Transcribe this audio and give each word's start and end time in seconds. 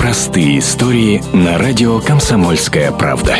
Простые 0.00 0.60
истории 0.60 1.22
на 1.34 1.58
радио 1.58 2.00
«Комсомольская 2.00 2.90
правда». 2.90 3.36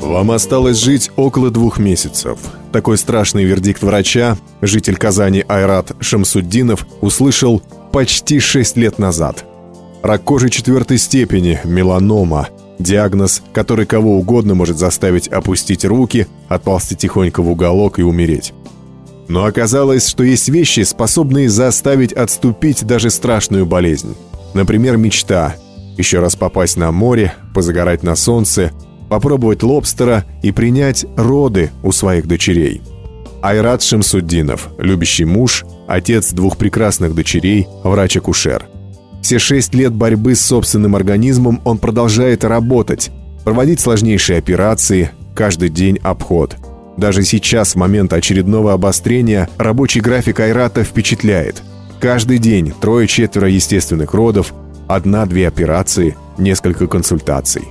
Вам 0.00 0.30
осталось 0.30 0.76
жить 0.76 1.10
около 1.16 1.50
двух 1.50 1.80
месяцев. 1.80 2.38
Такой 2.70 2.96
страшный 2.96 3.42
вердикт 3.42 3.82
врача 3.82 4.38
житель 4.62 4.94
Казани 4.94 5.44
Айрат 5.48 5.90
Шамсуддинов 5.98 6.86
услышал 7.00 7.60
почти 7.90 8.38
шесть 8.38 8.76
лет 8.76 9.00
назад. 9.00 9.44
Рак 10.04 10.22
кожи 10.22 10.48
четвертой 10.48 10.96
степени, 10.96 11.58
меланома. 11.64 12.50
Диагноз, 12.78 13.42
который 13.52 13.84
кого 13.84 14.16
угодно 14.16 14.54
может 14.54 14.78
заставить 14.78 15.26
опустить 15.26 15.84
руки, 15.84 16.28
отползти 16.48 16.94
тихонько 16.94 17.42
в 17.42 17.50
уголок 17.50 17.98
и 17.98 18.02
умереть. 18.02 18.54
Но 19.30 19.44
оказалось, 19.44 20.08
что 20.08 20.24
есть 20.24 20.48
вещи, 20.48 20.80
способные 20.80 21.48
заставить 21.48 22.12
отступить 22.12 22.84
даже 22.84 23.10
страшную 23.10 23.64
болезнь. 23.64 24.16
Например, 24.54 24.96
мечта. 24.96 25.54
Еще 25.96 26.18
раз 26.18 26.34
попасть 26.34 26.76
на 26.76 26.90
море, 26.90 27.34
позагорать 27.54 28.02
на 28.02 28.16
солнце, 28.16 28.72
попробовать 29.08 29.62
лобстера 29.62 30.24
и 30.42 30.50
принять 30.50 31.06
роды 31.16 31.70
у 31.84 31.92
своих 31.92 32.26
дочерей. 32.26 32.82
Айрат 33.40 33.84
Шамсуддинов, 33.84 34.68
любящий 34.78 35.26
муж, 35.26 35.64
отец 35.86 36.32
двух 36.32 36.56
прекрасных 36.56 37.14
дочерей, 37.14 37.68
врач-акушер. 37.84 38.66
Все 39.22 39.38
шесть 39.38 39.74
лет 39.76 39.92
борьбы 39.92 40.34
с 40.34 40.40
собственным 40.40 40.96
организмом 40.96 41.60
он 41.64 41.78
продолжает 41.78 42.42
работать, 42.42 43.12
проводить 43.44 43.78
сложнейшие 43.78 44.40
операции, 44.40 45.12
каждый 45.36 45.68
день 45.68 46.00
обход– 46.02 46.56
даже 47.00 47.24
сейчас, 47.24 47.72
в 47.72 47.76
момент 47.76 48.12
очередного 48.12 48.74
обострения, 48.74 49.48
рабочий 49.56 50.00
график 50.00 50.38
Айрата 50.38 50.84
впечатляет. 50.84 51.62
Каждый 51.98 52.38
день 52.38 52.72
трое-четверо 52.80 53.48
естественных 53.48 54.14
родов, 54.14 54.52
одна-две 54.86 55.48
операции, 55.48 56.16
несколько 56.38 56.86
консультаций. 56.86 57.64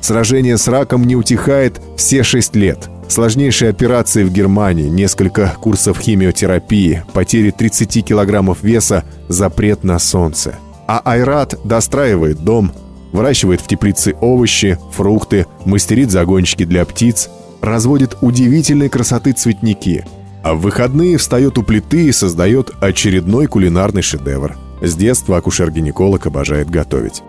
Сражение 0.00 0.56
с 0.56 0.66
раком 0.66 1.04
не 1.04 1.14
утихает 1.14 1.80
все 1.96 2.22
шесть 2.22 2.56
лет. 2.56 2.88
Сложнейшие 3.08 3.70
операции 3.70 4.24
в 4.24 4.32
Германии, 4.32 4.88
несколько 4.88 5.54
курсов 5.60 5.98
химиотерапии, 5.98 7.02
потери 7.12 7.50
30 7.50 8.04
килограммов 8.04 8.62
веса, 8.62 9.04
запрет 9.28 9.84
на 9.84 9.98
солнце. 9.98 10.54
А 10.86 11.00
Айрат 11.04 11.58
достраивает 11.64 12.38
дом, 12.38 12.72
выращивает 13.12 13.60
в 13.60 13.66
теплице 13.66 14.14
овощи, 14.20 14.78
фрукты, 14.92 15.46
мастерит 15.64 16.10
загончики 16.10 16.64
для 16.64 16.84
птиц, 16.84 17.28
разводит 17.60 18.16
удивительной 18.20 18.88
красоты 18.88 19.32
цветники, 19.32 20.04
а 20.42 20.54
в 20.54 20.60
выходные 20.60 21.18
встает 21.18 21.58
у 21.58 21.62
плиты 21.62 22.06
и 22.06 22.12
создает 22.12 22.70
очередной 22.80 23.46
кулинарный 23.46 24.02
шедевр. 24.02 24.56
С 24.80 24.94
детства 24.94 25.36
акушер-гинеколог 25.36 26.26
обожает 26.26 26.70
готовить. 26.70 27.22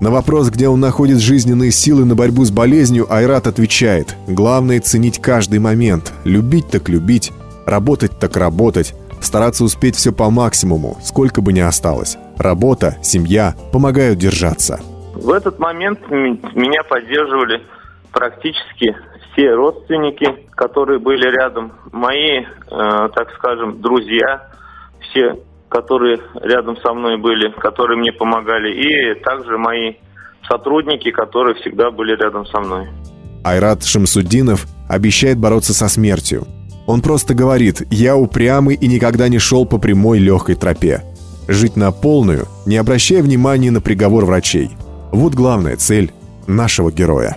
На 0.00 0.10
вопрос, 0.10 0.50
где 0.50 0.68
он 0.68 0.80
находит 0.80 1.18
жизненные 1.18 1.70
силы 1.70 2.04
на 2.04 2.14
борьбу 2.14 2.44
с 2.44 2.50
болезнью, 2.50 3.06
Айрат 3.08 3.46
отвечает 3.46 4.16
«Главное— 4.26 4.80
ценить 4.82 5.20
каждый 5.20 5.60
момент, 5.60 6.12
любить 6.24 6.68
так 6.68 6.88
любить, 6.88 7.32
работать 7.64 8.18
так 8.18 8.36
работать, 8.36 8.94
стараться 9.20 9.64
успеть 9.64 9.96
все 9.96 10.12
по 10.12 10.28
максимуму, 10.28 10.98
сколько 11.02 11.40
бы 11.40 11.52
ни 11.54 11.60
осталось. 11.60 12.18
Работа, 12.36 12.98
семья 13.02 13.54
помогают 13.72 14.18
держаться». 14.18 14.80
В 15.14 15.30
этот 15.30 15.58
момент 15.58 16.00
меня 16.10 16.82
поддерживали 16.82 17.62
практически 18.12 18.94
все 19.34 19.52
родственники, 19.52 20.46
которые 20.52 20.98
были 20.98 21.26
рядом, 21.28 21.72
мои, 21.92 22.40
э, 22.40 23.08
так 23.14 23.30
скажем, 23.36 23.80
друзья, 23.80 24.48
все, 25.00 25.40
которые 25.68 26.20
рядом 26.40 26.76
со 26.78 26.94
мной 26.94 27.18
были, 27.18 27.50
которые 27.58 27.98
мне 27.98 28.12
помогали, 28.12 28.72
и 28.72 29.20
также 29.22 29.58
мои 29.58 29.94
сотрудники, 30.48 31.10
которые 31.10 31.54
всегда 31.56 31.90
были 31.90 32.14
рядом 32.16 32.46
со 32.46 32.60
мной. 32.60 32.88
Айрат 33.44 33.84
Шамсуддинов 33.84 34.66
обещает 34.88 35.38
бороться 35.38 35.74
со 35.74 35.88
смертью. 35.88 36.46
Он 36.86 37.02
просто 37.02 37.34
говорит 37.34 37.82
«Я 37.90 38.16
упрямый 38.16 38.76
и 38.76 38.86
никогда 38.86 39.28
не 39.28 39.38
шел 39.38 39.66
по 39.66 39.78
прямой 39.78 40.18
легкой 40.18 40.54
тропе». 40.54 41.02
Жить 41.48 41.76
на 41.76 41.92
полную, 41.92 42.46
не 42.64 42.78
обращая 42.78 43.22
внимания 43.22 43.70
на 43.70 43.82
приговор 43.82 44.24
врачей. 44.24 44.70
Вот 45.12 45.34
главная 45.34 45.76
цель 45.76 46.10
нашего 46.46 46.90
героя. 46.90 47.36